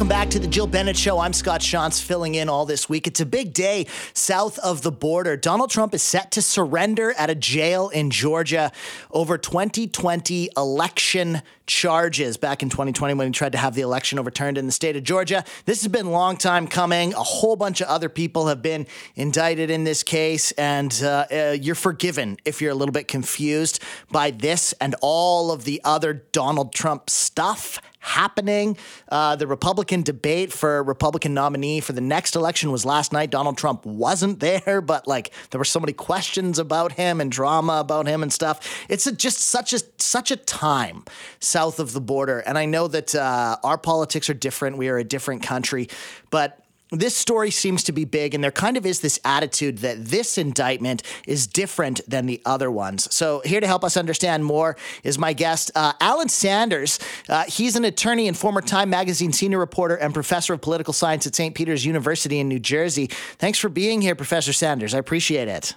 [0.00, 1.18] Welcome back to the Jill Bennett Show.
[1.18, 3.06] I'm Scott Shantz filling in all this week.
[3.06, 5.36] It's a big day south of the border.
[5.36, 8.72] Donald Trump is set to surrender at a jail in Georgia
[9.10, 14.56] over 2020 election charges back in 2020 when he tried to have the election overturned
[14.56, 15.44] in the state of Georgia.
[15.66, 17.12] This has been a long time coming.
[17.12, 18.86] A whole bunch of other people have been
[19.16, 23.82] indicted in this case, and uh, uh, you're forgiven if you're a little bit confused
[24.10, 28.76] by this and all of the other Donald Trump stuff happening.
[29.08, 33.30] Uh, the Republican debate for Republican nominee for the next election was last night.
[33.30, 37.74] Donald Trump wasn't there, but like there were so many questions about him and drama
[37.74, 38.84] about him and stuff.
[38.88, 41.04] It's a, just such a such a time
[41.38, 44.76] south of the border, and I know that uh, our politics are different.
[44.76, 45.88] We are a different country,
[46.30, 46.58] but
[46.90, 50.38] this story seems to be big, and there kind of is this attitude that this
[50.38, 53.12] indictment is different than the other ones.
[53.14, 56.98] So, here to help us understand more is my guest, uh, Alan Sanders.
[57.28, 61.26] Uh, he's an attorney and former Time Magazine senior reporter and professor of political science
[61.26, 61.54] at St.
[61.54, 63.06] Peter's University in New Jersey.
[63.06, 64.94] Thanks for being here, Professor Sanders.
[64.94, 65.74] I appreciate it.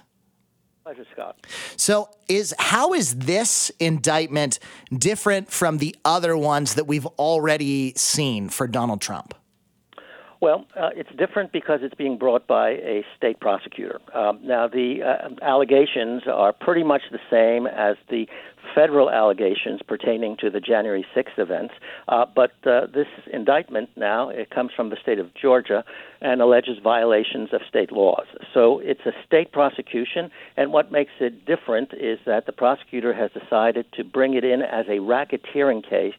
[0.82, 1.46] Pleasure, Scott.
[1.76, 4.58] So, is how is this indictment
[4.92, 9.34] different from the other ones that we've already seen for Donald Trump?
[10.44, 13.98] Well, uh, it's different because it's being brought by a state prosecutor.
[14.14, 18.26] Um, now, the uh, allegations are pretty much the same as the
[18.74, 21.72] federal allegations pertaining to the January 6th events,
[22.08, 25.82] uh, but uh, this indictment now it comes from the state of Georgia
[26.20, 28.26] and alleges violations of state laws.
[28.52, 33.30] So it's a state prosecution, and what makes it different is that the prosecutor has
[33.30, 36.14] decided to bring it in as a racketeering case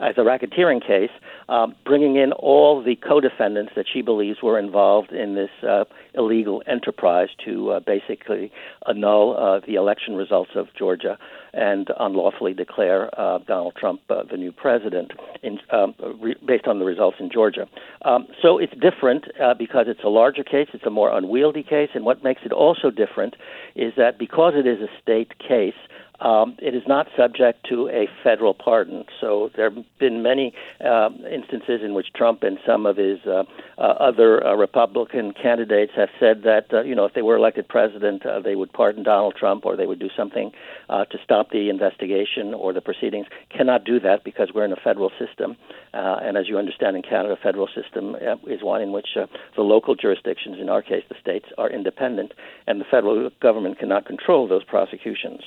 [0.00, 1.10] as a racketeering case,
[1.48, 6.62] um, bringing in all the co-defendants that she believes were involved in this uh, illegal
[6.66, 8.52] enterprise to uh, basically
[8.86, 11.18] annul uh, the election results of Georgia
[11.52, 16.78] and unlawfully declare uh, Donald Trump uh, the new president in, um, re- based on
[16.78, 17.66] the results in Georgia.
[18.04, 21.90] Um, so it's different uh, because it's a larger case, it's a more unwieldy case,
[21.94, 23.34] and what makes it also different
[23.74, 25.74] is that because it is a state case,
[26.20, 29.04] um, it is not subject to a federal pardon.
[29.20, 30.52] So there have been many
[30.84, 33.44] uh, instances in which Trump and some of his uh,
[33.76, 37.68] uh, other uh, Republican candidates have said that uh, you know if they were elected
[37.68, 40.52] president, uh, they would pardon Donald Trump or they would do something
[40.88, 43.26] to stop the investigation or the proceedings.
[43.50, 45.56] Cannot do that because we're in a federal system,
[45.92, 50.56] and as you understand, in Canada, federal system is one in which the local jurisdictions,
[50.58, 52.32] in our case, the states, are independent,
[52.66, 55.42] and the federal government cannot control those prosecutions.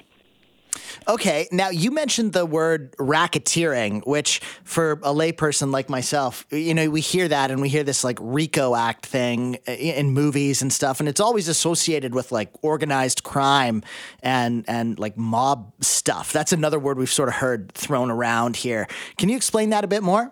[1.08, 6.92] Okay, now you mentioned the word racketeering, which for a layperson like myself, you know,
[6.92, 10.72] we hear that and we hear this like RICO Act thing eh, in movies and
[10.72, 13.82] stuff, and it's always associated with like organized crime
[14.22, 16.32] and and like mob stuff.
[16.32, 18.88] That's another word we've sort of heard thrown around here.
[19.18, 20.32] Can you explain that a bit more?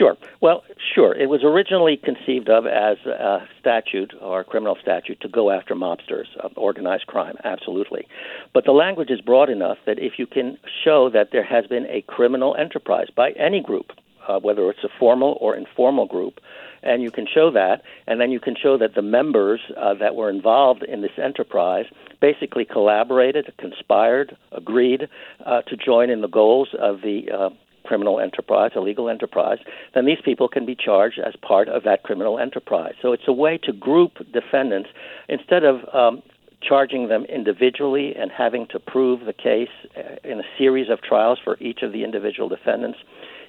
[0.00, 0.16] Sure.
[0.40, 1.14] Well, sure.
[1.14, 5.74] It was originally conceived of as a statute or a criminal statute to go after
[5.74, 8.08] mobsters, of organized crime, absolutely.
[8.54, 11.84] But the language is broad enough that if you can show that there has been
[11.84, 13.92] a criminal enterprise by any group,
[14.26, 16.40] uh, whether it's a formal or informal group,
[16.82, 20.14] and you can show that, and then you can show that the members uh, that
[20.14, 21.84] were involved in this enterprise
[22.22, 25.10] basically collaborated, conspired, agreed
[25.44, 27.50] uh, to join in the goals of the uh,
[27.90, 29.58] criminal enterprise, a legal enterprise,
[29.94, 32.94] then these people can be charged as part of that criminal enterprise.
[33.02, 34.90] So it's a way to group defendants
[35.28, 36.22] instead of um,
[36.62, 41.40] charging them individually and having to prove the case uh, in a series of trials
[41.42, 42.98] for each of the individual defendants.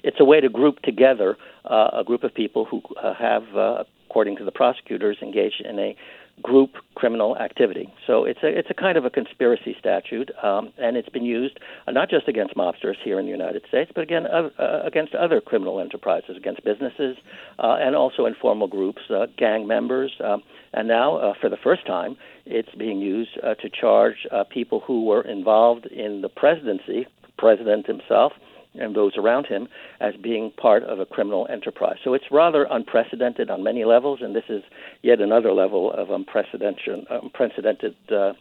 [0.02, 3.84] It's a way to group together uh, a group of people who uh, have, uh,
[4.08, 5.94] according to the prosecutors, engaged in a
[6.40, 7.92] group criminal activity.
[8.06, 11.58] So it's a it's a kind of a conspiracy statute, um, and it's been used
[11.86, 15.14] uh, not just against mobsters here in the United States, but again uh, uh, against
[15.14, 17.16] other criminal enterprises, against businesses,
[17.58, 20.12] uh, and also informal groups, uh, gang members.
[20.24, 22.16] Um, and now, uh, for the first time,
[22.46, 28.32] it's being used to charge people who were involved in the presidency, the president himself,
[28.74, 29.68] and those around him
[30.00, 31.96] as being part of a criminal enterprise.
[32.02, 34.62] So it's rather unprecedented on many levels, and this is
[35.02, 38.32] yet another level of unprecedented, unprecedented uh,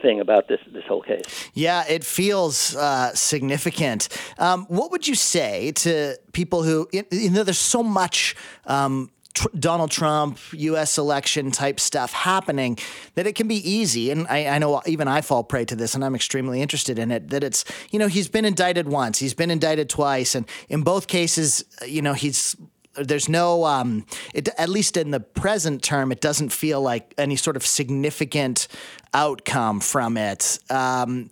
[0.00, 1.50] thing about this this whole case.
[1.54, 4.08] Yeah, it feels uh, significant.
[4.38, 7.42] Um, what would you say to people who you know?
[7.42, 8.34] There's so much.
[8.66, 10.98] Um, tr- Donald Trump, U.S.
[10.98, 12.78] election type stuff happening,
[13.14, 14.10] that it can be easy.
[14.10, 17.10] And I, I, know even I fall prey to this, and I'm extremely interested in
[17.10, 17.30] it.
[17.30, 21.06] That it's, you know, he's been indicted once, he's been indicted twice, and in both
[21.06, 22.56] cases, you know, he's
[22.94, 24.04] there's no um,
[24.34, 28.66] it, at least in the present term it doesn't feel like any sort of significant
[29.14, 31.30] outcome from it um,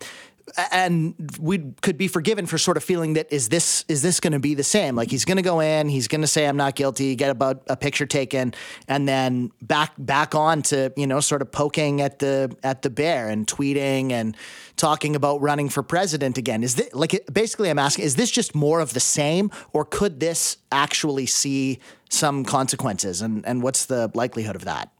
[0.71, 4.33] and we could be forgiven for sort of feeling that is this is this going
[4.33, 4.95] to be the same?
[4.95, 7.63] Like he's going to go in he's going to say i'm not guilty get about
[7.67, 8.53] a picture taken
[8.87, 12.89] and then back back on to you know sort of poking at the at the
[12.89, 14.35] bear and tweeting and
[14.75, 16.63] talking about running for president again.
[16.63, 20.19] Is this like basically i'm asking is this just more of the same or could
[20.19, 21.79] this actually see
[22.09, 23.21] some consequences?
[23.21, 24.91] And and what's the likelihood of that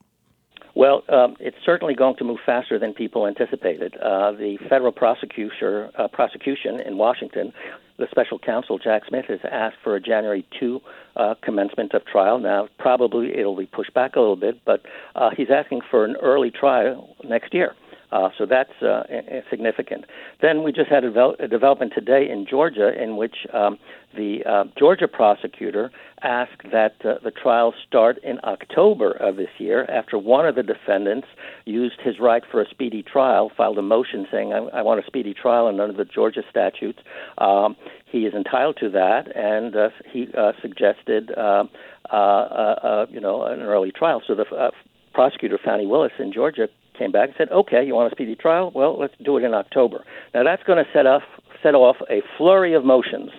[0.74, 3.96] well, um, it's certainly going to move faster than people anticipated.
[3.96, 7.52] Uh, the federal prosecutor, uh, prosecution in Washington,
[7.98, 10.80] the special counsel Jack Smith has asked for a January 2
[11.16, 12.38] uh, commencement of trial.
[12.38, 14.82] Now, probably it'll be pushed back a little bit, but
[15.14, 17.74] uh, he's asking for an early trial next year.
[18.12, 19.04] Uh, so that's uh,
[19.48, 20.04] significant.
[20.42, 23.78] Then we just had a, devel- a, development today in Georgia in which um,
[24.16, 25.92] the uh, Georgia prosecutor
[26.22, 30.62] asked that uh, the trial start in October of this year after one of the
[30.62, 31.28] defendants
[31.64, 35.06] used his right for a speedy trial, filed a motion saying, I, I want a
[35.06, 36.98] speedy trial, and under the Georgia statutes,
[37.38, 37.76] um,
[38.06, 41.64] he is entitled to that, and uh, he uh, suggested, uh,
[42.12, 44.20] uh, uh, you know, an early trial.
[44.26, 44.70] So the uh,
[45.14, 46.68] prosecutor, Fani Willis in Georgia,
[47.00, 48.70] came back and said, "Okay, you want a speedy trial?
[48.74, 50.04] Well, let's do it in October."
[50.34, 51.22] Now that's going to set off
[51.62, 53.30] set off a flurry of motions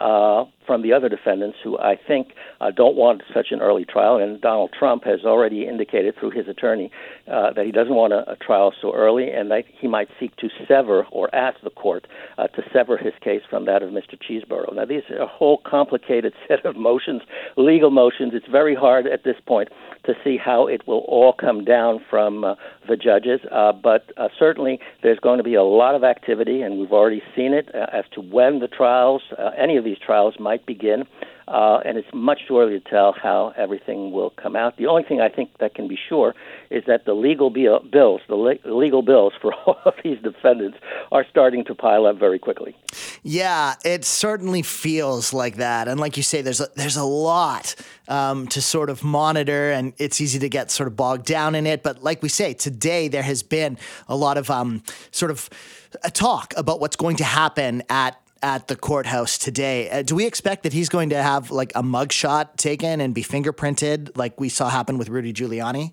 [0.00, 2.28] uh, from the other defendants who I think
[2.60, 4.18] uh, don't want such an early trial.
[4.18, 6.92] And Donald Trump has already indicated through his attorney
[7.26, 10.36] uh, that he doesn't want a, a, trial so early and that he might seek
[10.36, 12.06] to sever or ask the court
[12.38, 14.16] uh, to sever his case from that of Mr.
[14.16, 14.72] Chesebro.
[14.72, 17.22] Now, these are a whole complicated set of motions,
[17.56, 18.32] legal motions.
[18.32, 19.70] It's very hard at this point
[20.04, 22.54] to see how it will all come down from uh,
[22.88, 26.92] the judges, uh, but certainly there's going to be a lot of activity, and we've
[26.92, 29.22] already seen it as to when the trials,
[29.58, 31.04] any of these trials, might might begin,
[31.48, 34.76] uh, and it's much too early to tell how everything will come out.
[34.76, 36.34] The only thing I think that can be sure
[36.70, 40.78] is that the legal bills, the le- legal bills for all of these defendants,
[41.12, 42.76] are starting to pile up very quickly.
[43.22, 47.74] Yeah, it certainly feels like that, and like you say, there's a, there's a lot
[48.08, 51.66] um, to sort of monitor, and it's easy to get sort of bogged down in
[51.66, 51.82] it.
[51.82, 53.78] But like we say, today there has been
[54.08, 55.50] a lot of um, sort of
[56.04, 59.90] a talk about what's going to happen at at the courthouse today.
[59.90, 63.22] Uh, do we expect that he's going to have like a mugshot taken and be
[63.22, 65.92] fingerprinted like we saw happen with Rudy Giuliani?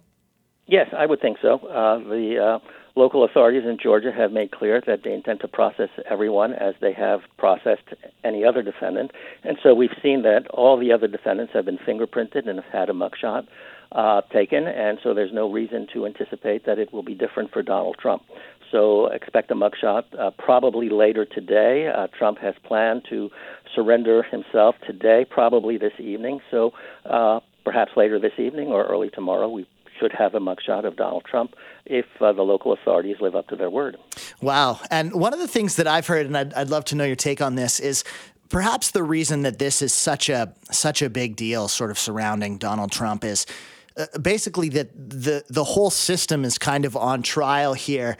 [0.65, 1.55] Yes, I would think so.
[1.67, 5.89] Uh, the uh, local authorities in Georgia have made clear that they intend to process
[6.09, 9.11] everyone as they have processed any other defendant.
[9.43, 12.89] And so we've seen that all the other defendants have been fingerprinted and have had
[12.89, 13.47] a mugshot
[13.93, 14.67] uh, taken.
[14.67, 18.23] And so there's no reason to anticipate that it will be different for Donald Trump.
[18.71, 21.87] So expect a mugshot uh, probably later today.
[21.87, 23.29] Uh, Trump has planned to
[23.73, 26.39] surrender himself today, probably this evening.
[26.51, 26.73] So
[27.05, 29.67] uh, perhaps later this evening or early tomorrow, we
[29.99, 31.55] should have a mugshot of Donald Trump
[31.85, 33.97] if uh, the local authorities live up to their word.
[34.41, 34.79] Wow.
[34.91, 37.15] And one of the things that I've heard, and I'd, I'd love to know your
[37.15, 38.03] take on this, is
[38.49, 42.57] perhaps the reason that this is such a such a big deal, sort of surrounding
[42.57, 43.45] Donald Trump, is
[43.97, 48.15] uh, basically that the the whole system is kind of on trial here,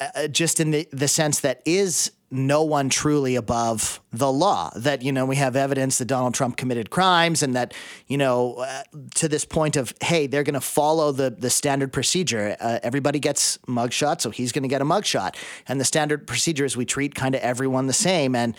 [0.00, 4.70] uh, just in the the sense that is no one truly above the law.
[4.74, 7.74] That you know we have evidence that Donald Trump committed crimes, and that
[8.06, 8.82] you know uh,
[9.16, 12.56] to this point of hey, they're going to follow the the standard procedure.
[12.58, 15.36] Uh, everybody gets mugshot, so he's going to get a mugshot,
[15.66, 18.56] and the standard procedure is we treat kind of everyone the same and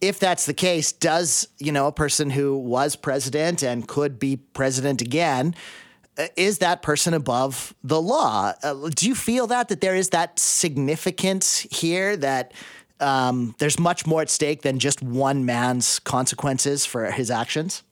[0.00, 4.36] if that's the case, does you know a person who was president and could be
[4.36, 5.58] president again uh,
[6.36, 8.52] is that person above the law?
[8.62, 12.52] Uh, do you feel that that there is that significance here that
[13.00, 17.82] um, there's much more at stake than just one man's consequences for his actions?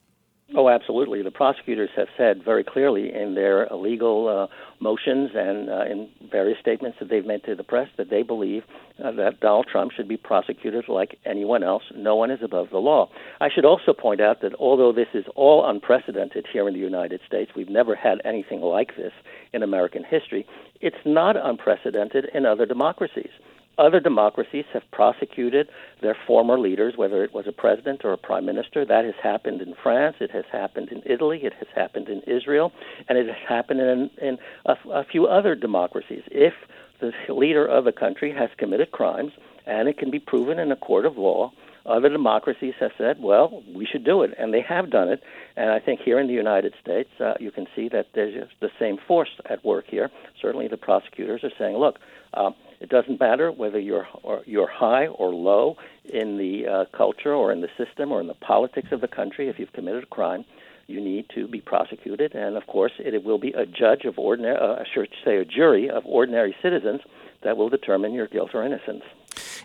[0.55, 1.21] Oh, absolutely.
[1.21, 4.47] The prosecutors have said very clearly in their legal uh,
[4.79, 8.63] motions and uh, in various statements that they've made to the press that they believe
[9.03, 11.83] uh, that Donald Trump should be prosecuted like anyone else.
[11.95, 13.09] No one is above the law.
[13.39, 17.21] I should also point out that although this is all unprecedented here in the United
[17.27, 19.13] States, we've never had anything like this
[19.53, 20.47] in American history,
[20.81, 23.31] it's not unprecedented in other democracies.
[23.79, 25.69] Other democracies have prosecuted
[26.01, 28.83] their former leaders, whether it was a president or a prime minister.
[28.83, 32.73] That has happened in France, it has happened in Italy, it has happened in Israel,
[33.07, 36.23] and it has happened in, in a, a few other democracies.
[36.29, 36.53] If
[36.99, 39.31] the leader of a country has committed crimes
[39.65, 41.53] and it can be proven in a court of law,
[41.85, 45.21] other democracies have said, well, we should do it, and they have done it.
[45.55, 48.69] And I think here in the United States, uh, you can see that there's the
[48.77, 50.11] same force at work here.
[50.41, 51.97] Certainly, the prosecutors are saying, look,
[52.33, 57.33] uh, it doesn't matter whether you're or you're high or low in the uh, culture
[57.33, 59.49] or in the system or in the politics of the country.
[59.49, 60.45] If you've committed a crime,
[60.87, 64.57] you need to be prosecuted, and of course, it will be a judge of ordinary,
[64.57, 67.01] uh, I should say, a jury of ordinary citizens
[67.43, 69.03] that will determine your guilt or innocence.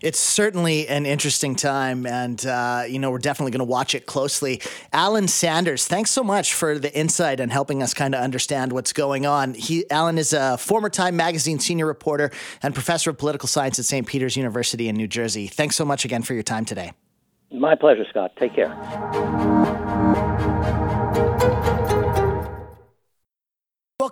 [0.05, 4.05] It's certainly an interesting time, and uh, you know we're definitely going to watch it
[4.05, 4.61] closely.
[4.93, 8.93] Alan Sanders, thanks so much for the insight and helping us kind of understand what's
[8.93, 9.55] going on.
[9.55, 12.31] He, Alan is a former Time Magazine senior reporter
[12.63, 14.07] and professor of political science at St.
[14.07, 15.47] Peter's University in New Jersey.
[15.47, 16.93] Thanks so much again for your time today.
[17.51, 18.33] My pleasure, Scott.
[18.37, 18.75] Take care.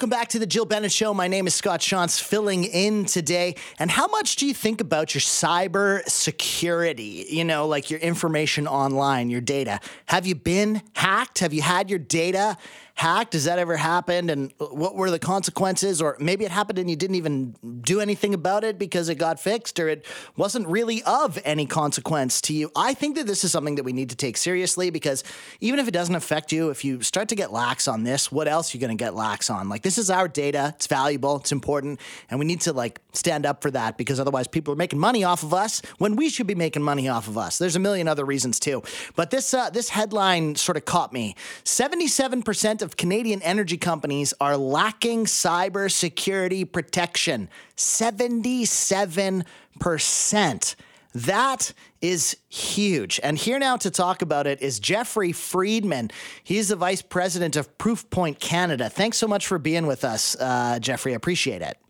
[0.03, 1.15] Welcome back to the Jill Bennett Show.
[1.15, 3.55] My name is Scott Shantz, filling in today.
[3.79, 7.25] And how much do you think about your cyber security?
[7.31, 9.79] You know, like your information online, your data.
[10.07, 11.39] Have you been hacked?
[11.39, 12.57] Have you had your data
[12.95, 13.33] hacked?
[13.33, 14.31] Has that ever happened?
[14.31, 16.01] And what were the consequences?
[16.03, 19.41] Or maybe it happened and you didn't even do anything about it because it got
[19.41, 20.07] fixed or it
[20.37, 22.71] wasn't really of any consequence to you.
[22.77, 25.25] I think that this is something that we need to take seriously because
[25.61, 28.49] even if it doesn't affect you, if you start to get lax on this, what
[28.49, 29.69] else are you going to get lax on?
[29.69, 30.75] Like, this is our data.
[30.77, 31.37] It's valuable.
[31.37, 32.01] It's important.
[32.31, 35.25] And we need to like stand up for that because otherwise people are making money
[35.25, 37.59] off of us when we should be making money off of us.
[37.59, 38.83] There's a million other reasons too.
[39.17, 41.37] But this, uh, this headline sort of caught me.
[41.65, 47.49] 77% of Canadian energy companies are lacking cyber security protection.
[47.77, 50.77] 77%.
[51.15, 53.21] That is huge.
[53.23, 56.11] And here now to talk about it is Jeffrey Friedman.
[56.43, 58.89] He's the vice president of Proofpoint Canada.
[58.89, 61.13] Thanks so much for being with us, uh, Jeffrey.
[61.13, 61.82] I appreciate it.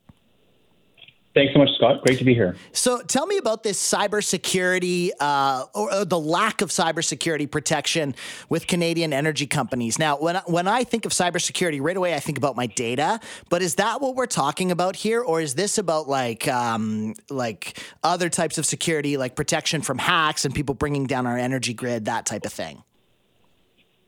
[1.35, 2.05] Thanks so much, Scott.
[2.05, 2.57] Great to be here.
[2.73, 8.15] So, tell me about this cybersecurity uh, or, or the lack of cybersecurity protection
[8.51, 9.99] with Canadian energy companies.
[9.99, 13.19] Now, when I, when I think of cybersecurity, right away I think about my data.
[13.49, 17.79] But is that what we're talking about here, or is this about like um, like
[18.03, 22.05] other types of security, like protection from hacks and people bringing down our energy grid,
[22.05, 22.83] that type of thing?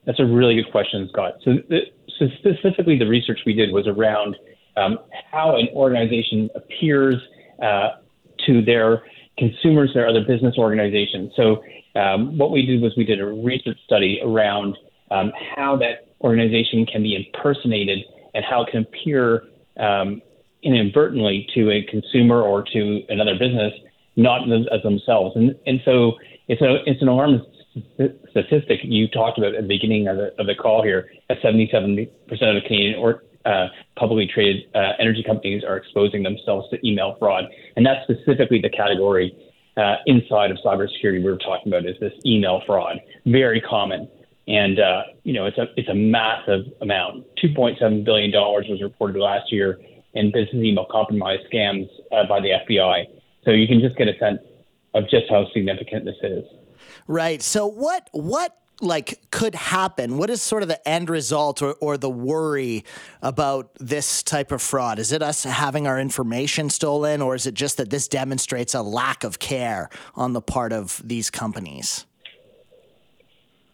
[0.05, 1.37] That's a really good question, Scott.
[1.43, 1.57] So,
[2.19, 4.35] so specifically, the research we did was around
[4.77, 4.99] um,
[5.31, 7.15] how an organization appears
[7.61, 7.89] uh,
[8.45, 9.03] to their
[9.37, 11.31] consumers, their other business organizations.
[11.35, 11.63] So
[11.95, 14.77] um, what we did was we did a research study around
[15.11, 17.99] um, how that organization can be impersonated
[18.33, 19.43] and how it can appear
[19.77, 20.21] um,
[20.63, 23.73] inadvertently to a consumer or to another business,
[24.15, 25.35] not as themselves.
[25.35, 26.13] And, and so
[26.47, 27.45] it's, a, it's an alarming
[28.31, 32.09] statistic you talked about at the beginning of the, of the call here, that 77%
[32.29, 37.15] of the Canadian or, uh, publicly traded uh, energy companies are exposing themselves to email
[37.19, 37.45] fraud.
[37.75, 39.35] And that's specifically the category
[39.77, 42.99] uh, inside of cybersecurity we were talking about is this email fraud.
[43.25, 44.09] Very common.
[44.47, 47.25] And, uh, you know, it's a, it's a massive amount.
[47.43, 49.79] $2.7 billion was reported last year
[50.13, 53.05] in business email compromise scams uh, by the FBI.
[53.43, 54.39] So you can just get a sense
[54.93, 56.43] of just how significant this is.
[57.07, 57.41] Right.
[57.41, 60.17] So what what like could happen?
[60.17, 62.83] What is sort of the end result or, or the worry
[63.21, 64.99] about this type of fraud?
[64.99, 68.81] Is it us having our information stolen, or is it just that this demonstrates a
[68.81, 72.05] lack of care on the part of these companies?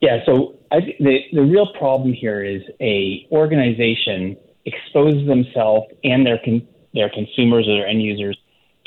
[0.01, 6.39] Yeah, so I, the the real problem here is a organization exposes themselves and their
[6.43, 8.37] con, their consumers or their end users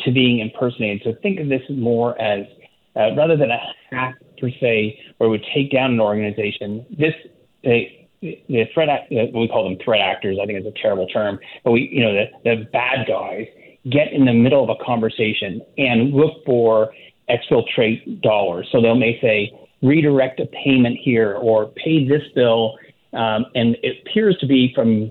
[0.01, 1.03] to being impersonated.
[1.05, 2.47] So think of this more as
[2.97, 3.59] uh, rather than a
[3.91, 6.87] hack per se, where we take down an organization.
[6.91, 7.15] This
[7.63, 10.39] they, the threat act, we call them threat actors.
[10.43, 13.47] I think is a terrible term, but we you know the, the bad guys
[13.91, 16.93] get in the middle of a conversation and look for
[17.29, 18.69] exfiltrate dollars.
[18.73, 22.77] So they may say redirect a payment here or pay this bill,
[23.13, 25.11] um, and it appears to be from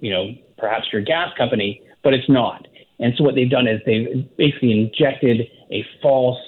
[0.00, 2.66] you know perhaps your gas company, but it's not.
[2.98, 6.38] And so what they've done is they've basically injected a false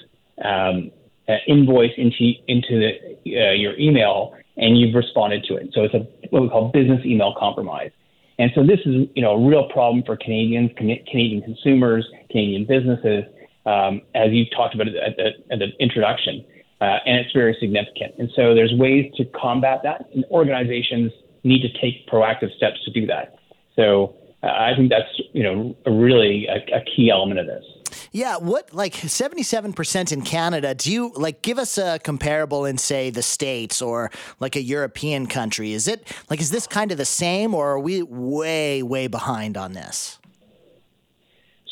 [0.45, 0.91] um,
[1.29, 5.71] uh, invoice into into the, uh, your email, and you've responded to it.
[5.73, 7.91] So it's a what we call business email compromise.
[8.39, 13.25] And so this is you know a real problem for Canadians, Canadian consumers, Canadian businesses,
[13.67, 16.45] um, as you talked about at the, at the introduction,
[16.81, 18.15] uh, and it's very significant.
[18.19, 21.13] And so there's ways to combat that, and organizations
[21.45, 23.35] need to take proactive steps to do that.
[23.77, 27.65] So uh, I think that's you know a really a, a key element of this.
[28.13, 33.11] Yeah, what like 77% in Canada, do you like give us a comparable in say
[33.11, 35.73] the states or like a European country?
[35.73, 39.57] Is it like is this kind of the same or are we way way behind
[39.57, 40.19] on this?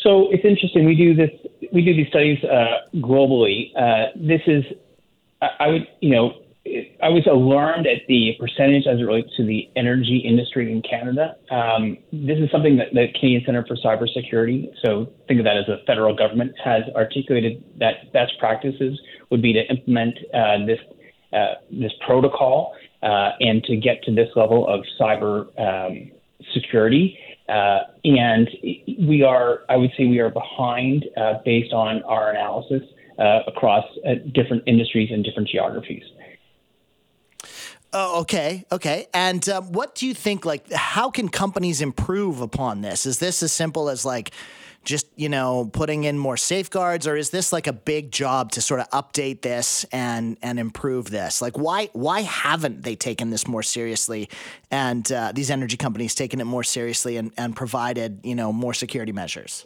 [0.06, 0.84] So it's interesting.
[0.84, 1.30] We do this.
[1.72, 3.72] We do these studies uh, globally.
[3.76, 4.64] Uh, this is,
[5.42, 6.32] I, I would, you know,
[7.02, 11.36] I was alarmed at the percentage as it relates to the energy industry in Canada.
[11.50, 15.68] Um, this is something that the Canadian Center for Cybersecurity, so think of that as
[15.68, 20.80] a federal government, has articulated that best practices would be to implement uh, this
[21.32, 22.74] uh, this protocol.
[23.02, 26.10] Uh, and to get to this level of cyber um,
[26.54, 27.16] security.
[27.48, 28.48] Uh, and
[29.06, 32.82] we are, I would say, we are behind uh, based on our analysis
[33.18, 33.84] uh, across
[34.34, 36.02] different industries and different geographies.
[37.98, 39.06] Oh, okay, okay.
[39.14, 40.44] And um, what do you think?
[40.44, 43.06] Like, how can companies improve upon this?
[43.06, 44.32] Is this as simple as like
[44.84, 48.60] just you know putting in more safeguards, or is this like a big job to
[48.60, 51.40] sort of update this and and improve this?
[51.40, 54.28] Like, why why haven't they taken this more seriously,
[54.70, 58.74] and uh, these energy companies taken it more seriously and, and provided you know more
[58.74, 59.64] security measures?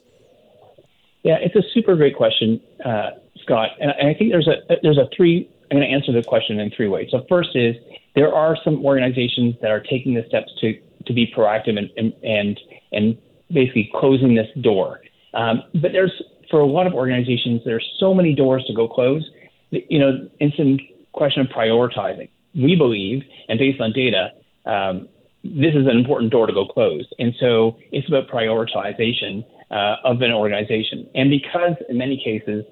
[1.25, 3.11] Yeah, it's a super great question, uh,
[3.43, 5.51] Scott, and I think there's a there's a three.
[5.73, 7.09] I'm going to answer the question in three ways.
[7.11, 7.77] So first is
[8.15, 12.13] there are some organizations that are taking the steps to to be proactive and and
[12.23, 12.61] and,
[12.93, 13.19] and
[13.53, 15.01] basically closing this door.
[15.35, 16.13] Um, but there's
[16.51, 19.23] for a lot of organizations, there's so many doors to go close.
[19.71, 20.77] You know, it's a
[21.13, 22.29] question of prioritizing.
[22.55, 24.31] We believe, and based on data,
[24.67, 25.09] um,
[25.45, 27.07] this is an important door to go close.
[27.19, 31.09] And so it's about prioritization uh, of an organization.
[31.15, 32.65] And because in many cases,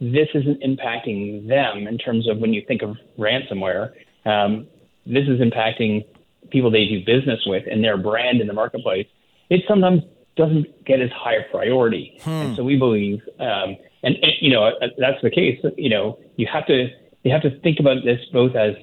[0.00, 3.92] this isn't impacting them in terms of when you think of ransomware,
[4.26, 4.66] um,
[5.06, 6.04] this is impacting
[6.50, 9.06] people they do business with and their brand in the marketplace.
[9.50, 10.02] It sometimes
[10.36, 12.18] doesn't get as high a priority.
[12.22, 12.30] Hmm.
[12.30, 15.60] And so we believe, um, and, and, you know, uh, that's the case.
[15.76, 16.88] You know, you have to
[17.22, 18.74] you have to think about this both as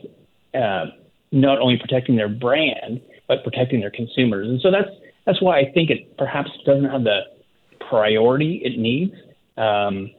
[0.53, 0.85] uh,
[1.31, 4.49] not only protecting their brand but protecting their consumers.
[4.49, 4.89] And so that's
[5.25, 7.21] that's why I think it perhaps doesn't have the
[7.89, 9.13] priority it needs.
[9.55, 10.11] Um,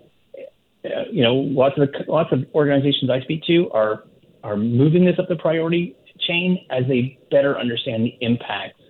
[0.84, 4.04] uh, you know, lots of lots of organizations I speak to are
[4.42, 8.80] are moving this up the priority chain as they better understand the impacts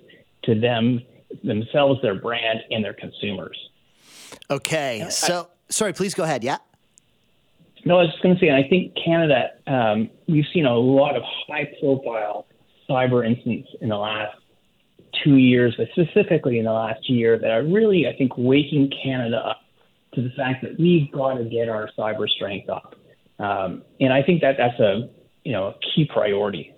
[0.44, 1.00] to them
[1.44, 3.56] themselves, their brand, and their consumers.
[4.50, 5.06] Okay.
[5.10, 6.42] So, I, sorry, please go ahead.
[6.42, 6.58] Yeah.
[7.84, 10.76] No, I was just going to say, and I think Canada, um, we've seen a
[10.76, 12.46] lot of high profile
[12.88, 14.36] cyber incidents in the last
[15.24, 19.38] two years, but specifically in the last year, that are really, I think, waking Canada
[19.38, 19.60] up
[20.14, 22.96] to the fact that we've got to get our cyber strength up.
[23.38, 25.08] Um, and I think that that's a
[25.44, 26.74] you know a key priority.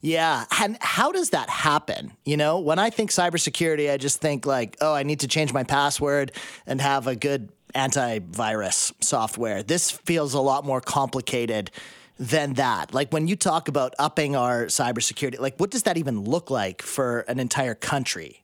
[0.00, 0.44] Yeah.
[0.60, 2.12] And how does that happen?
[2.24, 5.52] You know, when I think cybersecurity, I just think like, oh, I need to change
[5.52, 6.32] my password
[6.66, 9.62] and have a good antivirus software.
[9.62, 11.70] This feels a lot more complicated
[12.18, 12.94] than that.
[12.94, 16.80] Like when you talk about upping our cybersecurity, like what does that even look like
[16.82, 18.42] for an entire country?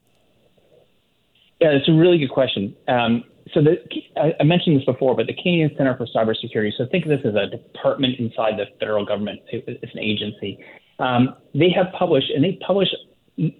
[1.61, 2.75] Yeah, it's a really good question.
[2.89, 3.23] Um,
[3.55, 3.77] so the,
[4.41, 6.73] I, mentioned this before, but the Canadian Center for Cybersecurity.
[6.77, 9.41] So think of this as a department inside the federal government.
[9.51, 10.59] It's an agency.
[10.99, 12.89] Um, they have published and they publish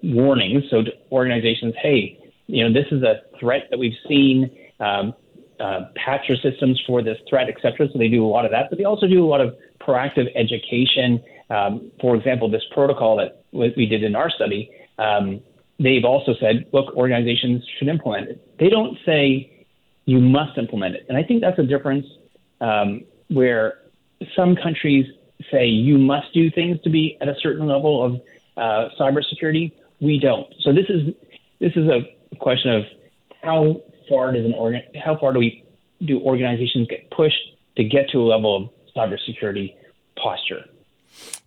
[0.03, 4.51] warnings so to organizations, hey, you know, this is a threat that we've seen.
[4.81, 5.15] Um,
[5.61, 7.87] uh, patch your systems for this threat, et cetera.
[7.93, 10.27] So they do a lot of that, but they also do a lot of proactive
[10.35, 11.23] education.
[11.51, 15.43] Um, for example, this protocol that we did in our study, um,
[15.79, 18.59] they've also said, look, organizations should implement it.
[18.59, 19.60] They don't say
[20.11, 21.07] you must implement it.
[21.09, 22.05] And I think that's a difference
[22.61, 23.79] um, where
[24.35, 25.07] some countries
[25.53, 28.15] say you must do things to be at a certain level of
[28.57, 29.73] uh, cybersecurity.
[30.01, 30.53] We don't.
[30.63, 31.15] So this is
[31.61, 32.01] this is a
[32.39, 32.83] question of
[33.43, 35.65] how far does an organ how far do we
[36.05, 38.63] do organizations get pushed to get to a level of
[38.97, 39.75] cybersecurity
[40.17, 40.65] posture?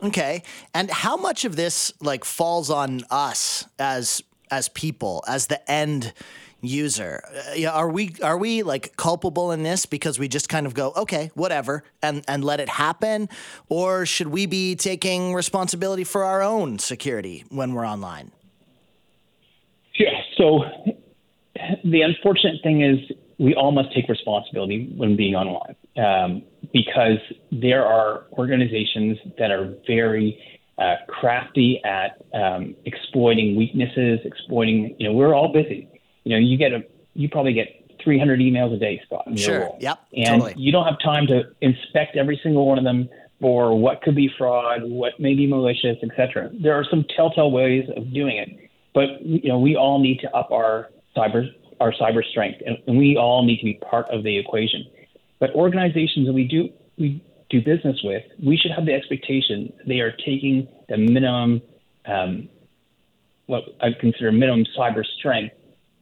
[0.01, 0.41] Okay,
[0.73, 6.13] and how much of this like falls on us as as people as the end
[6.63, 7.21] user.
[7.25, 10.73] Uh, yeah, are we are we like culpable in this because we just kind of
[10.73, 13.29] go okay, whatever, and and let it happen,
[13.69, 18.31] or should we be taking responsibility for our own security when we're online?
[19.99, 20.21] Yeah.
[20.37, 20.63] So
[21.83, 22.99] the unfortunate thing is
[23.37, 27.19] we all must take responsibility when being online um, because
[27.51, 30.39] there are organizations that are very
[30.77, 34.95] uh, crafty at um, exploiting weaknesses, exploiting.
[34.97, 35.87] You know, we're all busy
[36.23, 36.83] you know, you get a
[37.13, 37.67] you probably get
[38.03, 39.27] 300 emails a day, Scott.
[39.35, 39.69] sure.
[39.79, 39.99] Yep.
[40.15, 40.53] And totally.
[40.57, 43.07] you don't have time to inspect every single one of them
[43.39, 46.49] for what could be fraud, what may be malicious, etc.
[46.61, 50.31] There are some telltale ways of doing it, but you know, we all need to
[50.35, 51.47] up our cyber
[51.79, 54.85] our cyber strength, and, and we all need to be part of the equation.
[55.39, 59.99] But organizations that we do we do business with, we should have the expectation they
[59.99, 61.61] are taking the minimum,
[62.05, 62.49] um,
[63.47, 65.53] what I consider minimum cyber strength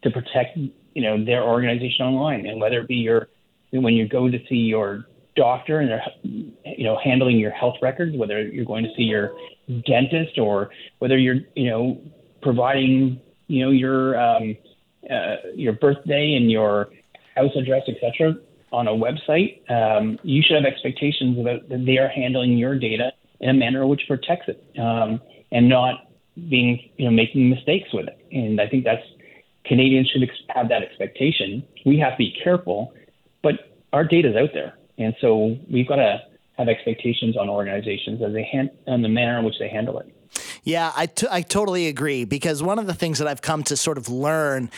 [0.03, 3.27] to protect you know their organization online, and whether it be your
[3.71, 8.15] when you go to see your doctor and they're you know handling your health records,
[8.17, 9.33] whether you're going to see your
[9.85, 12.01] dentist or whether you're you know
[12.41, 14.57] providing you know your um,
[15.09, 16.89] uh, your birthday and your
[17.35, 18.35] house address, etc.
[18.71, 23.11] on a website, um, you should have expectations about that they are handling your data
[23.39, 25.19] in a manner which protects it um,
[25.51, 26.07] and not
[26.49, 28.17] being you know making mistakes with it.
[28.31, 29.03] And I think that's
[29.71, 31.63] Canadians should ex- have that expectation.
[31.85, 32.93] We have to be careful,
[33.41, 33.53] but
[33.93, 36.19] our data is out there, and so we've got to
[36.57, 40.13] have expectations on organizations as they hand on the manner in which they handle it.
[40.65, 43.77] Yeah, I, t- I totally agree because one of the things that I've come to
[43.77, 44.69] sort of learn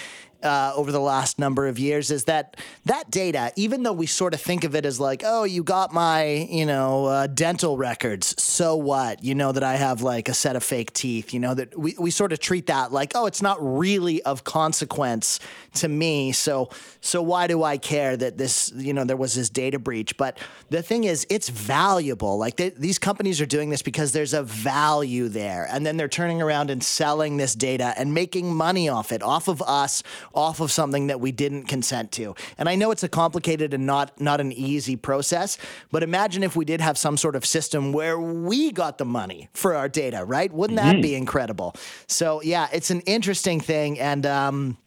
[0.43, 4.33] uh, over the last number of years is that that data, even though we sort
[4.33, 8.41] of think of it as like, oh, you got my, you know, uh, dental records,
[8.41, 9.23] so what?
[9.23, 11.95] You know that I have like a set of fake teeth, you know, that we,
[11.97, 15.39] we sort of treat that like, oh, it's not really of consequence
[15.75, 16.31] to me.
[16.31, 16.69] So,
[17.01, 20.17] so why do I care that this, you know, there was this data breach?
[20.17, 20.37] But
[20.69, 22.37] the thing is, it's valuable.
[22.37, 25.67] Like they, these companies are doing this because there's a value there.
[25.71, 29.47] And then they're turning around and selling this data and making money off it, off
[29.47, 30.03] of us,
[30.33, 32.35] off of something that we didn't consent to.
[32.57, 35.57] And I know it's a complicated and not not an easy process,
[35.91, 39.49] but imagine if we did have some sort of system where we got the money
[39.53, 40.51] for our data, right?
[40.51, 41.01] Wouldn't that mm-hmm.
[41.01, 41.75] be incredible?
[42.07, 44.77] So yeah, it's an interesting thing, and um,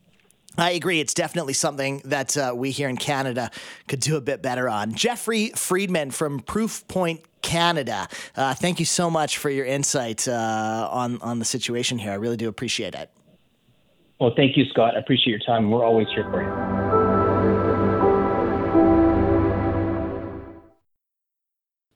[0.59, 1.01] I agree.
[1.01, 3.51] It's definitely something that uh, we here in Canada
[3.89, 4.95] could do a bit better on.
[4.95, 8.09] Jeffrey Friedman from Proofpoint Canada.
[8.35, 12.13] Uh, thank you so much for your insight uh, on on the situation here.
[12.13, 13.11] I really do appreciate it.
[14.19, 14.97] Well, thank you, Scott.
[14.97, 15.71] I appreciate your time.
[15.71, 17.47] We're always here for you.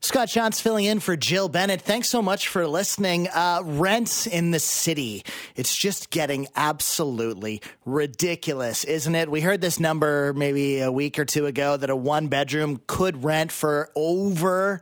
[0.02, 1.80] Scott Shantz filling in for Jill Bennett.
[1.82, 3.28] Thanks so much for listening.
[3.28, 5.24] Uh, rents in the city.
[5.54, 9.30] It's just getting absolutely ridiculous, isn't it?
[9.30, 13.22] We heard this number maybe a week or two ago that a one bedroom could
[13.22, 14.80] rent for over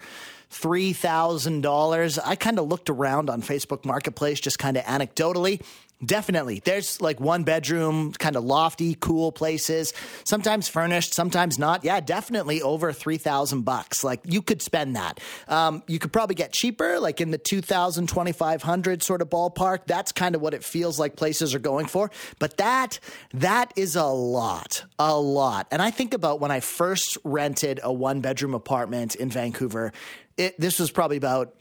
[0.51, 2.19] $3,000.
[2.25, 5.63] I kind of looked around on Facebook Marketplace just kind of anecdotally.
[6.05, 6.63] Definitely.
[6.65, 11.83] There's like one bedroom, kind of lofty, cool places, sometimes furnished, sometimes not.
[11.85, 14.05] Yeah, definitely over 3000 bucks.
[14.05, 15.19] Like you could spend that.
[15.49, 19.87] Um, you could probably get cheaper, like in the 2000, 2500 sort of ballpark.
[19.87, 22.13] That's kind of what it feels like places are going for.
[22.39, 23.01] But that,
[23.35, 25.67] that is a lot, a lot.
[25.73, 29.93] And I think about when I first rented a one bedroom apartment in Vancouver,
[30.37, 31.57] it, this was probably about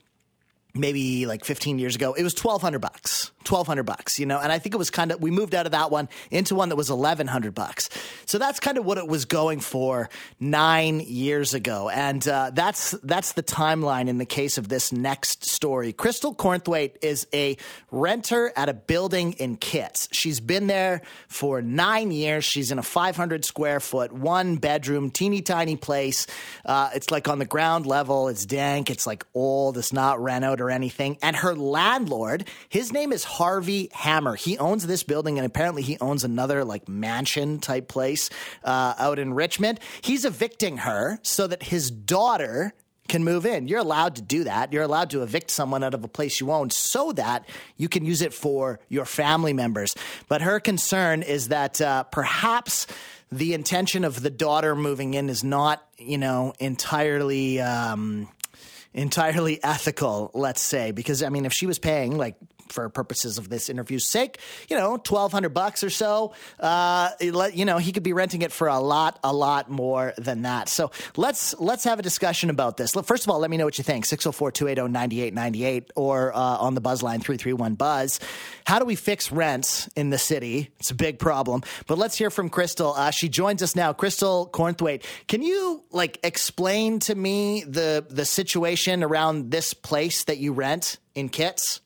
[0.75, 3.31] maybe like 15 years ago, it was 1200 bucks.
[3.49, 5.71] 1200 bucks, you know, and I think it was kind of we moved out of
[5.71, 7.89] that one into one that was 1100 bucks.
[8.25, 11.89] So that's kind of what it was going for 9 years ago.
[11.89, 15.93] And uh, that's that's the timeline in the case of this next story.
[15.93, 17.57] Crystal Cornthwaite is a
[17.91, 20.09] renter at a building in Kits.
[20.11, 22.45] She's been there for 9 years.
[22.45, 26.27] She's in a 500 square foot one bedroom teeny tiny place.
[26.65, 30.43] Uh, it's like on the ground level, it's dank, it's like old, it's not rent
[30.43, 31.17] out or anything.
[31.21, 34.33] And her landlord, his name is Harvey Hammer.
[34.35, 38.31] He owns this building and apparently he owns another like mansion type place
[38.63, 39.79] uh, out in Richmond.
[40.01, 42.73] He's evicting her so that his daughter
[43.07, 43.67] can move in.
[43.67, 44.73] You're allowed to do that.
[44.73, 47.47] You're allowed to evict someone out of a place you own so that
[47.77, 49.95] you can use it for your family members.
[50.27, 52.87] But her concern is that uh, perhaps
[53.31, 57.61] the intention of the daughter moving in is not, you know, entirely.
[57.61, 58.29] Um,
[58.93, 62.35] entirely ethical, let's say, because I mean, if she was paying like
[62.71, 67.65] for purposes of this interview's sake, you know, twelve hundred bucks or so, uh, you
[67.65, 70.69] know, he could be renting it for a lot, a lot more than that.
[70.69, 72.91] So let's let's have a discussion about this.
[72.93, 74.05] First of all, let me know what you think.
[74.05, 78.19] 604-280-9898 or uh, on the buzz line three three one buzz.
[78.65, 80.71] How do we fix rents in the city?
[80.79, 81.63] It's a big problem.
[81.87, 82.93] But let's hear from Crystal.
[82.93, 83.93] Uh, she joins us now.
[83.93, 90.37] Crystal Cornthwaite, can you like explain to me the the situation around this place that
[90.37, 91.81] you rent in Kits?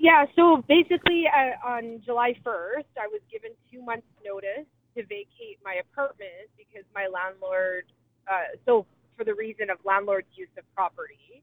[0.00, 4.64] Yeah, so basically uh, on July 1st, I was given two months' notice
[4.96, 7.84] to vacate my apartment because my landlord,
[8.26, 11.42] uh, so for the reason of landlord's use of property,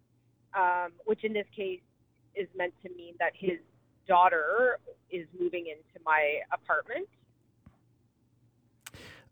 [0.56, 1.82] um, which in this case
[2.34, 3.60] is meant to mean that his
[4.08, 4.80] daughter
[5.12, 7.08] is moving into my apartment.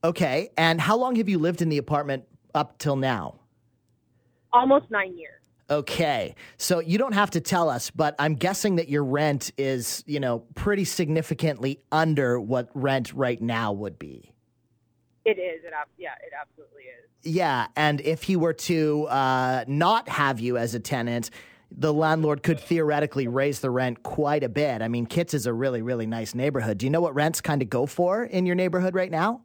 [0.04, 3.40] Okay, and how long have you lived in the apartment up till now?
[4.54, 5.42] Almost nine years.
[5.70, 6.36] Okay.
[6.58, 10.20] So you don't have to tell us, but I'm guessing that your rent is, you
[10.20, 14.32] know, pretty significantly under what rent right now would be.
[15.26, 15.64] It is.
[15.64, 17.34] It yeah, it absolutely is.
[17.34, 21.32] Yeah, and if he were to uh, not have you as a tenant,
[21.72, 24.84] the landlord could theoretically raise the rent quite a bit.
[24.84, 26.78] I mean, Kits is a really, really nice neighborhood.
[26.78, 29.42] Do you know what rents kind of go for in your neighborhood right now?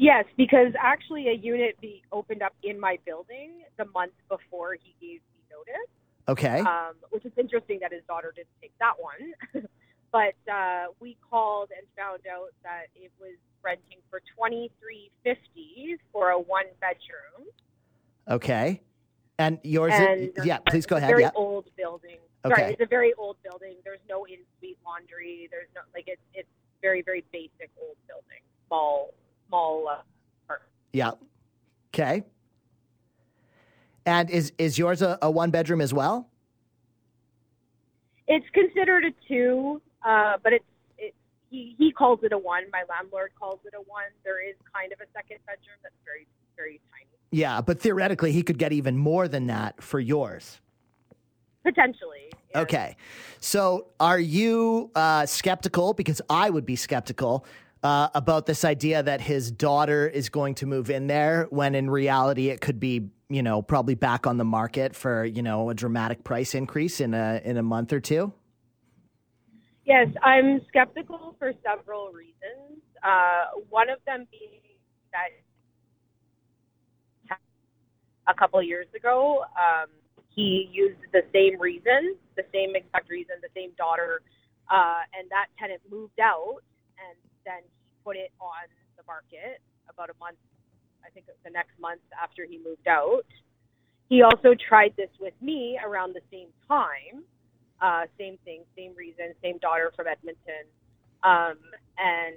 [0.00, 4.94] Yes, because actually a unit be opened up in my building the month before he
[4.98, 5.90] gave me notice.
[6.26, 6.60] Okay.
[6.60, 9.66] Um, which is interesting that his daughter didn't take that one.
[10.10, 15.98] but uh, we called and found out that it was renting for twenty three fifty
[16.14, 17.52] for a one bedroom.
[18.26, 18.80] Okay.
[19.38, 21.10] And yours, And yeah, please go it's ahead.
[21.10, 21.30] A very Yeah.
[21.34, 22.16] old building.
[22.46, 22.54] Okay.
[22.54, 23.76] Sorry, it's a very old building.
[23.84, 25.46] There's no in-suite laundry.
[25.50, 26.48] There's no like it's it's
[26.80, 28.40] very very basic old building.
[28.66, 29.12] Small
[29.50, 29.88] small.
[29.88, 30.54] Uh.
[30.92, 31.12] Yeah.
[31.92, 32.24] Okay.
[34.06, 36.30] And is is yours a, a one bedroom as well?
[38.30, 40.64] it's considered a two, uh, but it's
[40.96, 41.14] it,
[41.50, 42.62] he he calls it a one.
[42.72, 44.04] My landlord calls it a one.
[44.24, 47.10] There is kind of a second bedroom that's very very tiny.
[47.32, 50.60] Yeah, but theoretically, he could get even more than that for yours.
[51.64, 52.30] Potentially.
[52.52, 52.60] yeah.
[52.60, 52.96] Okay.
[53.40, 55.92] So are you uh, skeptical?
[55.92, 57.44] Because I would be skeptical
[57.82, 61.88] uh, about this idea that his daughter is going to move in there when in
[61.88, 65.74] reality it could be, you know, probably back on the market for, you know, a
[65.74, 68.32] dramatic price increase in a in a month or two.
[69.86, 72.82] Yes, I'm skeptical for several reasons.
[73.02, 74.60] Uh, one of them being
[75.12, 75.30] that
[78.28, 79.88] a couple years ago, um,
[80.28, 84.22] he used the same reason, the same exact reason, the same daughter,
[84.70, 86.60] uh, and that tenant moved out,
[87.44, 90.38] then he put it on the market about a month,
[91.04, 93.26] I think the next month after he moved out.
[94.08, 97.24] He also tried this with me around the same time.
[97.80, 100.66] Uh, same thing, same reason, same daughter from Edmonton.
[101.22, 101.56] Um,
[101.96, 102.36] and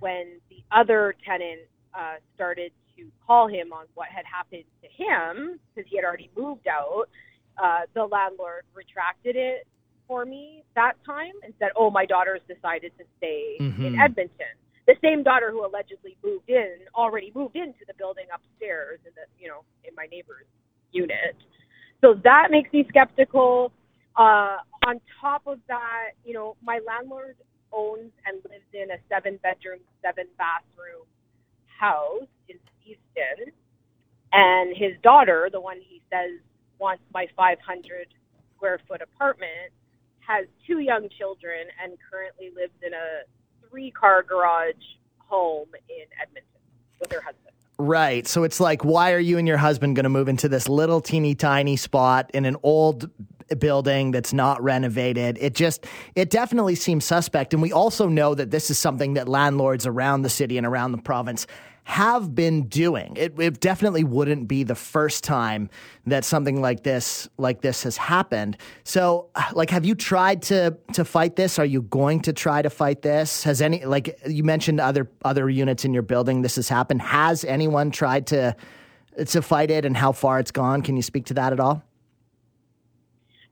[0.00, 1.62] when the other tenant
[1.94, 6.30] uh, started to call him on what had happened to him, because he had already
[6.36, 7.06] moved out,
[7.62, 9.66] uh, the landlord retracted it
[10.06, 14.00] for me that time and said, "Oh, my daughter's decided to stay in Mhm.
[14.00, 14.54] Edmonton."
[14.86, 19.26] The same daughter who allegedly moved in already moved into the building upstairs in the
[19.38, 20.46] you know in my neighbor's
[20.92, 21.36] unit.
[22.00, 23.72] So that makes me skeptical.
[24.16, 27.36] Uh, on top of that, you know, my landlord
[27.72, 31.06] owns and lives in a seven bedroom, seven bathroom
[31.66, 33.52] house in Steveston.
[34.32, 36.40] And his daughter, the one he says
[36.78, 38.14] wants my 500
[38.54, 39.72] square foot apartment,
[40.26, 44.74] has two young children and currently lives in a three car garage
[45.18, 46.60] home in Edmonton
[47.00, 47.54] with her husband.
[47.78, 48.26] Right.
[48.26, 51.00] So it's like, why are you and your husband going to move into this little
[51.00, 53.10] teeny tiny spot in an old
[53.58, 55.38] building that's not renovated?
[55.40, 57.52] It just, it definitely seems suspect.
[57.52, 60.92] And we also know that this is something that landlords around the city and around
[60.92, 61.48] the province
[61.84, 63.14] have been doing.
[63.16, 65.68] It, it definitely wouldn't be the first time
[66.06, 68.56] that something like this, like this has happened.
[68.84, 71.58] So, like, have you tried to to fight this?
[71.58, 73.44] Are you going to try to fight this?
[73.44, 76.42] Has any, like, you mentioned other other units in your building.
[76.42, 77.02] This has happened.
[77.02, 78.56] Has anyone tried to
[79.26, 80.80] to fight it, and how far it's gone?
[80.82, 81.82] Can you speak to that at all?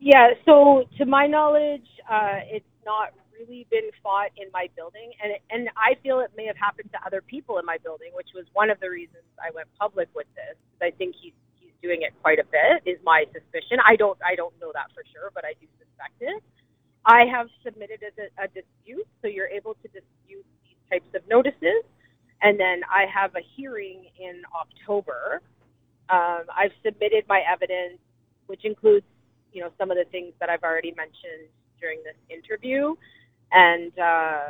[0.01, 3.13] Yeah, so to my knowledge, uh, it's not
[3.43, 6.99] really been fought in my building, and and I feel it may have happened to
[7.07, 10.27] other people in my building, which was one of the reasons I went public with
[10.35, 10.57] this.
[10.81, 13.79] I think he's he's doing it quite a bit, is my suspicion.
[13.85, 16.43] I don't I don't know that for sure, but I do suspect it.
[17.05, 21.83] I have submitted a, a dispute, so you're able to dispute these types of notices,
[22.43, 25.43] and then I have a hearing in October.
[26.11, 27.99] Um, I've submitted my evidence,
[28.47, 29.07] which includes
[29.53, 31.51] you know some of the things that I've already mentioned
[31.81, 32.95] during this interview.
[33.53, 34.41] And uh,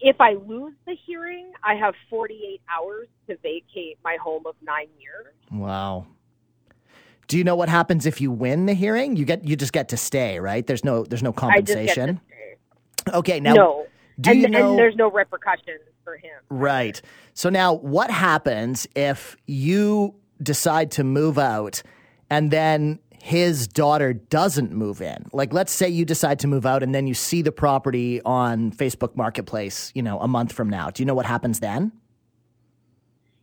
[0.00, 4.88] if I lose the hearing, I have 48 hours to vacate my home of nine
[5.00, 5.34] years.
[5.50, 6.06] Wow.
[7.28, 9.16] Do you know what happens if you win the hearing?
[9.16, 10.64] You get you just get to stay, right?
[10.64, 12.20] There's no there's no I just get to compensation.
[13.12, 13.86] Okay, now no,
[14.20, 16.38] do and, you know and there's no repercussions for him.
[16.48, 17.00] Right.
[17.34, 21.82] So now what happens if you decide to move out
[22.30, 25.26] and then his daughter doesn't move in?
[25.32, 28.70] Like let's say you decide to move out and then you see the property on
[28.70, 30.90] Facebook Marketplace, you know, a month from now.
[30.90, 31.90] Do you know what happens then?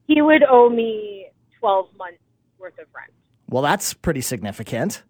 [0.07, 1.27] He would owe me
[1.59, 2.19] 12 months
[2.57, 3.11] worth of rent.
[3.49, 5.03] Well, that's pretty significant.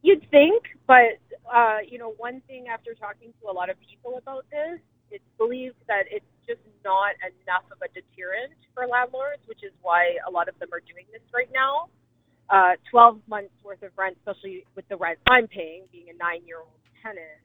[0.00, 1.20] You'd think, but
[1.52, 4.80] uh, you know, one thing after talking to a lot of people about this,
[5.10, 10.16] it's believed that it's just not enough of a deterrent for landlords, which is why
[10.26, 11.90] a lot of them are doing this right now.
[12.52, 16.68] Uh, 12 months worth of rent, especially with the rent I'm paying, being a nine-year-old
[17.02, 17.40] tenant,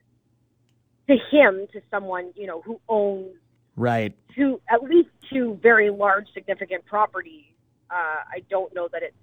[1.08, 3.34] to him, to someone you know who owns
[3.74, 4.12] Right.
[4.36, 7.46] two, at least two very large, significant properties.
[7.90, 9.16] Uh, I don't know that it's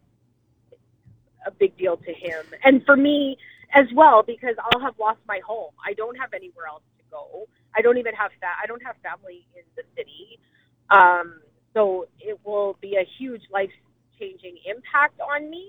[1.46, 3.38] a big deal to him, and for me
[3.76, 5.74] as well, because I'll have lost my home.
[5.86, 7.46] I don't have anywhere else to go.
[7.78, 10.40] I don't even have fa- I don't have family in the city,
[10.90, 11.42] um,
[11.76, 13.70] so it will be a huge life
[14.20, 15.68] changing impact on me.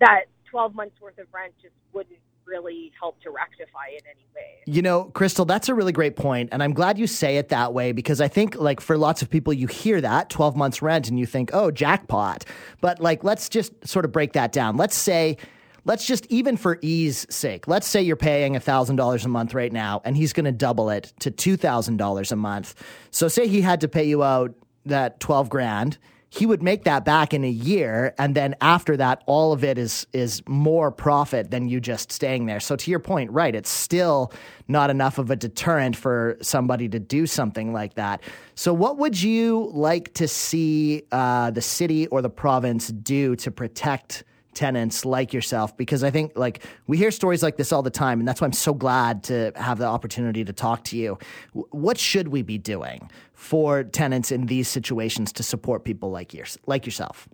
[0.00, 4.62] That 12 months worth of rent just wouldn't really help to rectify in any way.
[4.66, 7.72] You know, Crystal, that's a really great point, and I'm glad you say it that
[7.72, 11.08] way because I think like for lots of people you hear that 12 months rent
[11.08, 12.44] and you think, "Oh, jackpot."
[12.80, 14.76] But like let's just sort of break that down.
[14.76, 15.38] Let's say
[15.84, 20.00] let's just even for ease sake, let's say you're paying $1,000 a month right now
[20.04, 22.74] and he's going to double it to $2,000 a month.
[23.10, 24.54] So say he had to pay you out
[24.86, 25.98] that 12 grand
[26.34, 29.78] he would make that back in a year and then after that all of it
[29.78, 32.58] is is more profit than you just staying there.
[32.58, 34.32] So to your point right it's still
[34.66, 38.20] not enough of a deterrent for somebody to do something like that.
[38.56, 43.50] So what would you like to see uh, the city or the province do to
[43.50, 47.90] protect tenants like yourself because I think like we hear stories like this all the
[47.90, 51.18] time and that's why I'm so glad to have the opportunity to talk to you.
[51.52, 56.58] What should we be doing for tenants in these situations to support people like yours
[56.66, 57.28] like yourself?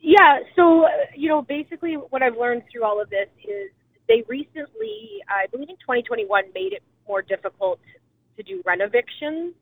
[0.00, 3.70] Yeah, so you know, basically what I've learned through all of this is
[4.06, 7.80] they recently, I believe in 2021, made it more difficult
[8.36, 9.54] to do rent evictions.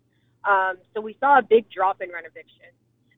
[0.44, 2.74] Um, so we saw a big drop in rent evictions,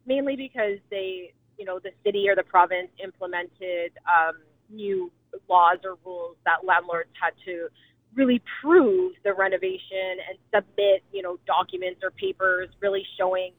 [0.06, 4.36] mainly because they you know, the city or the province implemented um,
[4.70, 5.10] new
[5.48, 7.68] laws or rules that landlords had to
[8.14, 13.52] really prove the renovation and submit, you know, documents or papers really showing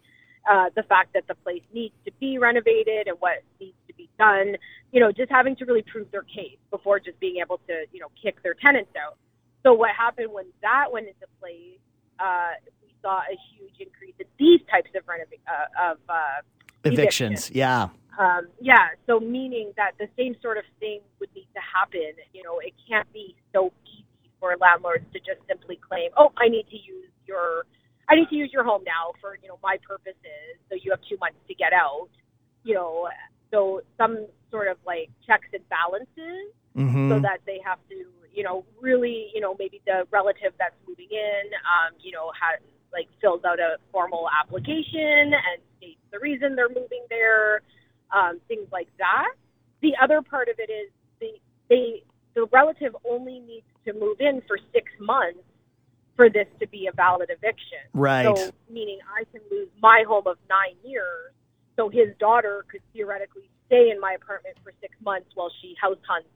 [0.50, 4.10] uh, the fact that the place needs to be renovated and what needs to be
[4.18, 4.56] done.
[4.92, 8.00] You know, just having to really prove their case before just being able to, you
[8.00, 9.18] know, kick their tenants out.
[9.64, 11.80] So what happened when that went into place?
[12.20, 16.46] Uh, we saw a huge increase in these types of renov- uh, of uh,
[16.86, 17.52] evictions.
[17.54, 17.90] Yeah.
[18.18, 18.90] Um, yeah.
[19.08, 22.14] So meaning that the same sort of thing would need to happen.
[22.34, 26.48] You know, it can't be so easy for landlords to just simply claim, "Oh, I
[26.48, 27.66] need to use your,
[28.08, 30.56] I need to use your home now for you know my purposes.
[30.70, 32.10] So you have two months to get out."
[32.64, 33.10] You know,
[33.52, 37.12] so some sort of like checks and balances, mm-hmm.
[37.12, 41.08] so that they have to, you know, really, you know, maybe the relative that's moving
[41.12, 42.60] in, um, you know, has
[42.96, 47.62] like fills out a formal application and states the reason they're moving there,
[48.16, 49.36] um, things like that.
[49.82, 51.38] The other part of it is the
[51.70, 52.04] they
[52.34, 55.40] the relative only needs to move in for six months
[56.16, 57.84] for this to be a valid eviction.
[57.94, 58.24] Right.
[58.24, 61.34] So meaning I can lose my home of nine years.
[61.76, 65.98] So his daughter could theoretically stay in my apartment for six months while she house
[66.08, 66.30] hunts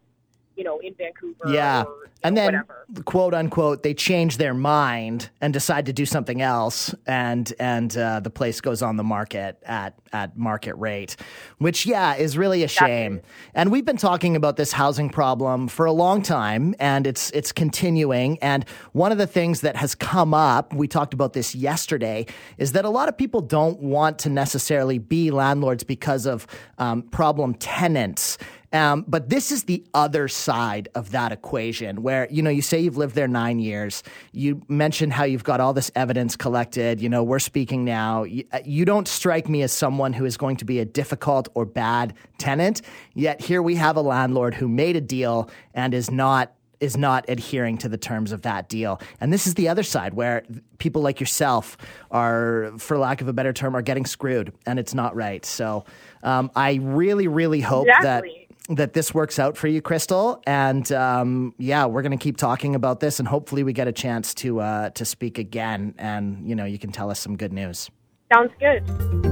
[0.56, 1.52] you know, in Vancouver.
[1.54, 1.84] Yeah.
[1.84, 3.04] Or, and know, then, whatever.
[3.06, 8.20] quote unquote, they change their mind and decide to do something else, and and uh,
[8.20, 11.16] the place goes on the market at at market rate,
[11.60, 13.22] which yeah is really a shame.
[13.54, 17.54] And we've been talking about this housing problem for a long time, and it's it's
[17.54, 18.38] continuing.
[18.40, 22.26] And one of the things that has come up, we talked about this yesterday,
[22.58, 26.48] is that a lot of people don't want to necessarily be landlords because of
[26.80, 28.38] um, problem tenants.
[28.72, 32.80] Um, but this is the other side of that equation where, you know, you say
[32.80, 34.04] you've lived there nine years.
[34.32, 37.02] You mentioned how you've got all this evidence collected.
[37.02, 38.24] You know, we're speaking now.
[38.24, 41.50] You, uh, you don't strike me as someone who is going to be a difficult
[41.56, 42.82] or bad tenant.
[43.16, 47.26] Yet here we have a landlord who made a deal and is not is not
[47.28, 49.02] adhering to the terms of that deal.
[49.20, 50.44] And this is the other side where
[50.78, 51.78] people like yourself
[52.10, 55.44] are, for lack of a better term, are getting screwed and it's not right.
[55.46, 55.84] So
[56.24, 58.48] um, I really, really hope exactly.
[58.49, 60.42] that that this works out for you, Crystal.
[60.46, 63.92] And um, yeah, we're going to keep talking about this, and hopefully, we get a
[63.92, 65.96] chance to uh, to speak again.
[65.98, 67.90] And you know, you can tell us some good news.
[68.32, 69.30] Sounds good.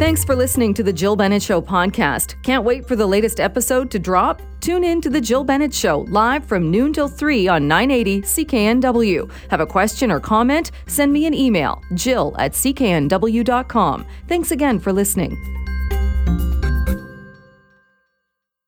[0.00, 2.42] Thanks for listening to the Jill Bennett Show podcast.
[2.42, 4.40] Can't wait for the latest episode to drop?
[4.60, 9.30] Tune in to the Jill Bennett Show live from noon till 3 on 980 CKNW.
[9.50, 10.70] Have a question or comment?
[10.86, 14.06] Send me an email, jill at cknw.com.
[14.26, 15.59] Thanks again for listening.